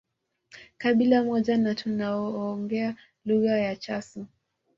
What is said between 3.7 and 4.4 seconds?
Chasu